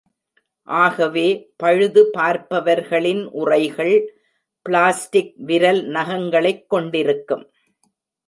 ஆகவே, 0.67 1.51
பழுது 1.57 2.09
பார்ப்பவர்களின் 2.17 3.25
உறைகள் 3.25 4.19
பிளாஸ்டிக் 4.61 5.33
விரல் 5.37 5.85
நகங்களைக் 5.87 6.69
கொண்டிருக்கும். 6.69 7.51